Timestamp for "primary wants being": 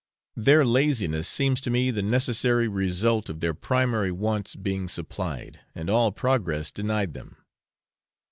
3.53-4.89